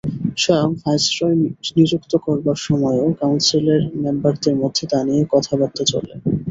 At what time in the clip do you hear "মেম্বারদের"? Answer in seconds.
4.03-4.55